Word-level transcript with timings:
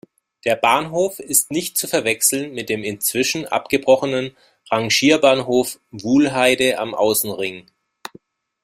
Der 0.45 0.55
Bahnhof 0.55 1.19
ist 1.19 1.51
nicht 1.51 1.77
zu 1.77 1.87
verwechseln 1.87 2.55
mit 2.55 2.69
dem 2.69 2.83
inzwischen 2.83 3.45
abgebrochenen 3.45 4.35
Rangierbahnhof 4.71 5.79
Wuhlheide 5.91 6.79
am 6.79 6.95
Außenring. 6.95 7.67